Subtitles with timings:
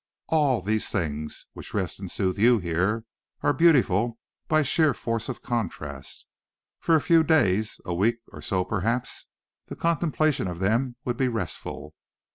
[0.29, 3.05] All these things, which rest and soothe you here,
[3.43, 6.25] are beautiful by sheer force of contrast.
[6.79, 9.27] For a few days a week or so, perhaps
[9.67, 11.93] the contemplation of them would be restful.